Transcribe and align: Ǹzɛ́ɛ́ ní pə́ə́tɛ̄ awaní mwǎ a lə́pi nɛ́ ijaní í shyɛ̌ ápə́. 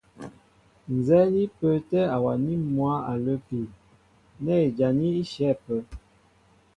Ǹzɛ́ɛ́ 0.95 1.31
ní 1.33 1.41
pə́ə́tɛ̄ 1.57 2.03
awaní 2.15 2.53
mwǎ 2.73 2.91
a 3.11 3.13
lə́pi 3.25 3.59
nɛ́ 4.43 4.57
ijaní 4.67 5.07
í 5.21 5.23
shyɛ̌ 5.31 5.49
ápə́. 5.55 5.79